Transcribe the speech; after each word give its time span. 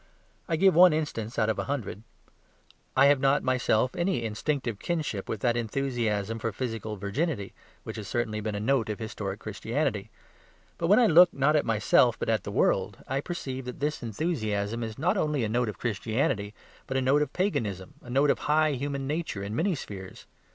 I 0.49 0.55
give 0.55 0.73
one 0.73 0.93
instance 0.93 1.37
out 1.37 1.47
of 1.47 1.59
a 1.59 1.65
hundred; 1.65 2.01
I 2.97 3.05
have 3.05 3.19
not 3.19 3.43
myself 3.43 3.95
any 3.95 4.23
instinctive 4.23 4.79
kinship 4.79 5.29
with 5.29 5.41
that 5.41 5.55
enthusiasm 5.55 6.39
for 6.39 6.51
physical 6.51 6.97
virginity, 6.97 7.53
which 7.83 7.97
has 7.97 8.07
certainly 8.07 8.41
been 8.41 8.55
a 8.55 8.59
note 8.59 8.89
of 8.89 8.97
historic 8.97 9.39
Christianity. 9.39 10.09
But 10.79 10.87
when 10.87 10.97
I 10.99 11.05
look 11.05 11.31
not 11.35 11.55
at 11.55 11.67
myself 11.67 12.17
but 12.17 12.29
at 12.29 12.45
the 12.45 12.51
world, 12.51 12.97
I 13.07 13.21
perceive 13.21 13.65
that 13.65 13.79
this 13.79 14.01
enthusiasm 14.01 14.81
is 14.83 14.97
not 14.97 15.17
only 15.17 15.43
a 15.43 15.47
note 15.49 15.69
of 15.69 15.77
Christianity, 15.77 16.55
but 16.87 16.97
a 16.97 16.99
note 17.03 17.21
of 17.21 17.31
Paganism, 17.31 17.93
a 18.01 18.09
note 18.09 18.31
of 18.31 18.39
high 18.49 18.71
human 18.71 19.05
nature 19.05 19.43
in 19.43 19.55
many 19.55 19.75
spheres. 19.75 20.25